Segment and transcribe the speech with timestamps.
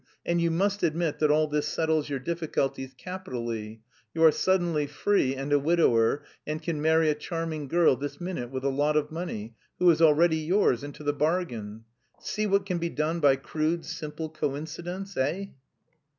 [0.25, 3.81] And you must admit that all this settles your difficulties capitally:
[4.15, 8.49] you are suddenly free and a widower and can marry a charming girl this minute
[8.49, 11.83] with a lot of money, who is already yours, into the bargain.
[12.19, 15.45] See what can be done by crude, simple coincidence eh?"